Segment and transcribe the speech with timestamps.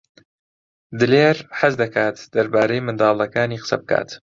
[0.99, 4.09] دلێر حەز دەکات دەربارەی منداڵەکانی قسە بکات.